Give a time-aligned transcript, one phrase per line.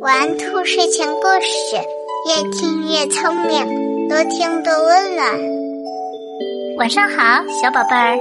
[0.00, 1.76] 玩兔睡前故事，
[2.28, 5.26] 越听越聪明，多听多温暖。
[6.76, 8.18] 晚上好，小宝贝儿，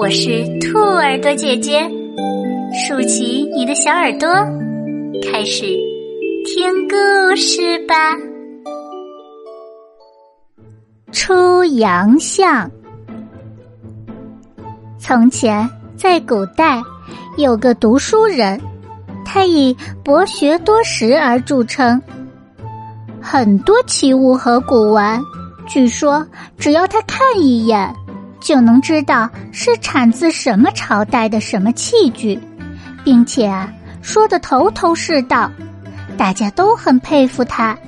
[0.00, 1.88] 我是兔耳朵姐姐，
[2.74, 4.28] 竖起你的小耳朵，
[5.22, 5.66] 开始
[6.46, 7.94] 听故事吧。
[11.12, 12.68] 出洋相。
[14.98, 16.82] 从前，在古代，
[17.36, 18.60] 有个读书人。
[19.24, 22.00] 他以博学多识而著称，
[23.20, 25.22] 很多器物和古玩，
[25.66, 26.26] 据说
[26.58, 27.94] 只要他看一眼，
[28.40, 32.38] 就能知道是产自什么朝代的什么器具，
[33.04, 33.72] 并且啊
[34.02, 35.50] 说的头头是道，
[36.18, 37.78] 大家都很佩服他，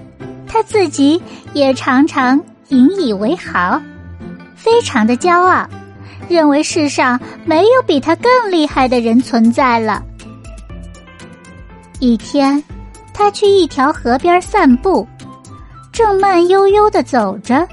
[0.47, 1.21] 他自己
[1.53, 3.81] 也常常引以为豪，
[4.55, 5.69] 非常的骄傲，
[6.29, 10.03] 认为世上没有比他更厉害的人存在了。
[12.05, 12.63] 一天，
[13.15, 15.09] 他去一条河边散步，
[15.91, 17.67] 正慢悠悠的走着，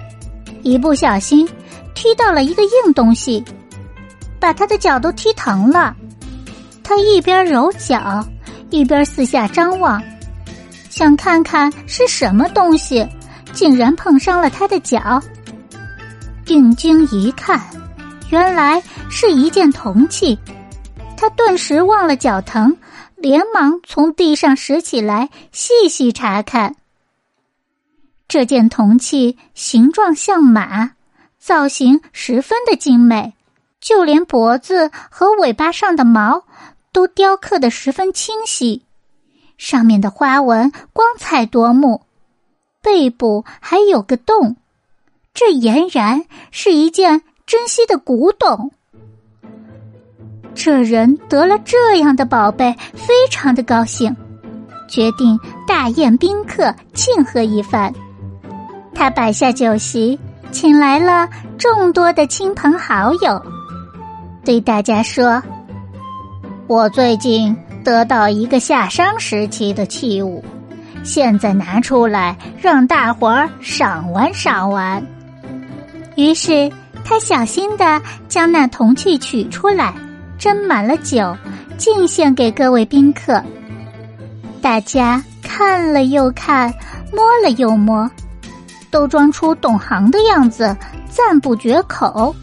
[0.64, 1.46] 一不小心
[1.94, 3.44] 踢到了一个硬东西，
[4.40, 5.94] 把他的脚都踢疼了。
[6.82, 8.26] 他一边揉脚，
[8.70, 10.02] 一边四下张望，
[10.90, 13.06] 想看看是什么东西，
[13.52, 15.22] 竟然碰伤了他的脚。
[16.46, 17.62] 定睛一看，
[18.30, 20.40] 原来是一件铜器，
[21.18, 22.74] 他顿时忘了脚疼。
[23.22, 26.76] 连忙从地上拾起来，细细查看。
[28.28, 30.94] 这件铜器形状像马，
[31.38, 33.34] 造型十分的精美，
[33.80, 36.46] 就连脖子和尾巴上的毛
[36.92, 38.84] 都雕刻的十分清晰，
[39.58, 42.02] 上面的花纹光彩夺目，
[42.82, 44.56] 背部还有个洞，
[45.34, 48.72] 这俨然是一件珍稀的古董。
[50.64, 54.16] 这人得了这样的宝贝，非常的高兴，
[54.88, 57.92] 决定大宴宾客，庆贺一番。
[58.94, 60.20] 他摆下酒席，
[60.52, 61.28] 请来了
[61.58, 63.44] 众多的亲朋好友，
[64.46, 65.42] 对大家说
[66.70, 70.46] ：“我最近得到一个夏商时期的器物，
[71.02, 75.04] 现在拿出来让大伙儿赏玩赏玩。”
[76.16, 76.72] 于是
[77.04, 79.92] 他小心的将那铜器取出来。
[80.42, 81.38] 斟满了酒，
[81.78, 83.40] 敬献给各位宾客。
[84.60, 86.74] 大家看了又看，
[87.14, 88.10] 摸了又摸，
[88.90, 90.76] 都装出懂行的样子，
[91.08, 92.36] 赞不绝口，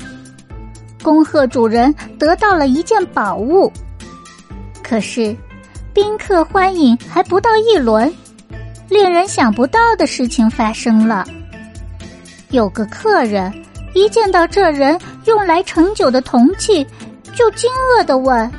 [1.03, 3.72] 恭贺主人得到了一件宝物。
[4.80, 5.36] 可是，
[5.92, 8.15] 宾客欢迎还不到一轮，
[8.88, 11.26] 令人想不到的事情发生了。
[12.50, 13.53] 有个客人
[13.92, 16.86] 一见到这人用来盛酒的铜器。
[17.38, 18.50] 就惊愕的问：“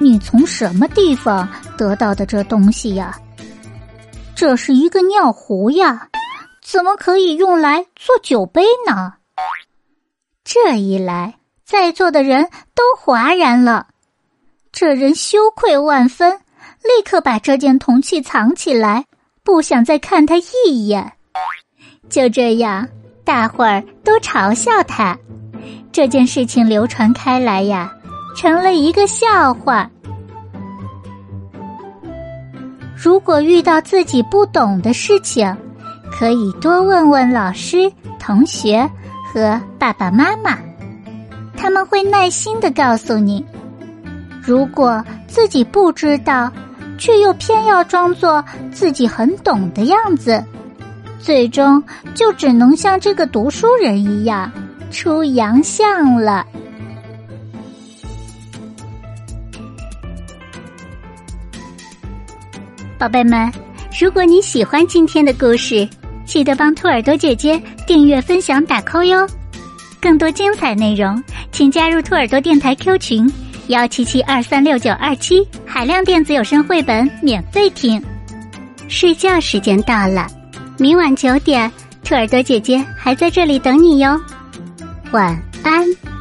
[0.00, 3.20] 你从什么地方得到的这东西呀
[4.34, 6.08] ？”“这是一个尿壶呀，
[6.64, 9.12] 怎么可以用来做酒杯呢？”
[10.42, 11.34] 这一来，
[11.66, 13.88] 在座的人都哗然了。
[14.72, 19.04] 这人羞愧万分，立刻把这件铜器藏起来，
[19.44, 21.12] 不想再看他一眼。
[22.08, 22.88] 就这样，
[23.22, 25.18] 大伙儿都嘲笑他。
[25.92, 27.92] 这件事情流传开来呀，
[28.36, 29.90] 成了一个笑话。
[32.96, 35.56] 如果遇到自己不懂的事情，
[36.10, 38.90] 可以多问问老师、同学
[39.32, 40.58] 和爸爸妈妈，
[41.56, 43.44] 他们会耐心的告诉你。
[44.42, 46.50] 如果自己不知道，
[46.98, 50.42] 却又偏要装作自己很懂的样子，
[51.20, 51.82] 最终
[52.14, 54.50] 就只能像这个读书人一样。
[54.96, 56.42] 出洋相了，
[62.98, 63.52] 宝贝们！
[64.00, 65.86] 如果你喜欢今天的故事，
[66.24, 69.28] 记得帮兔耳朵姐姐订阅、分享、打 call 哟。
[70.00, 73.30] 更多精彩内容，请加入兔耳朵电台 Q 群
[73.66, 78.02] 幺七七二三六九二七，海量电子有声绘本免费听。
[78.88, 80.26] 睡觉时间到了，
[80.78, 81.70] 明晚九点，
[82.02, 84.18] 兔耳朵姐姐还在这里等你哟。
[85.12, 86.15] 晚安。